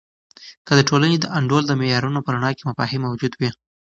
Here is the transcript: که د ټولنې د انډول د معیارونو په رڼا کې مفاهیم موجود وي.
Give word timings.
که 0.65 0.71
د 0.77 0.81
ټولنې 0.89 1.17
د 1.19 1.25
انډول 1.37 1.63
د 1.67 1.71
معیارونو 1.79 2.19
په 2.25 2.29
رڼا 2.35 2.51
کې 2.57 2.67
مفاهیم 2.69 3.01
موجود 3.07 3.33
وي. 3.35 3.49